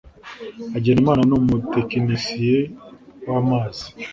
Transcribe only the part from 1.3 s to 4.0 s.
umutekinisiye wa mazi